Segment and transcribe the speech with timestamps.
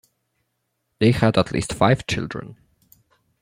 [0.97, 2.57] They had at least five children.